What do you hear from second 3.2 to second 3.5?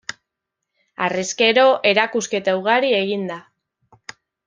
da.